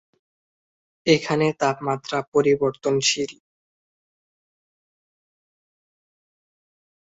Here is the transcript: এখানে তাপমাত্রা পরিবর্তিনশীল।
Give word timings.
এখানে 1.07 1.45
তাপমাত্রা 1.61 2.17
পরিবর্তিনশীল। 2.33 3.31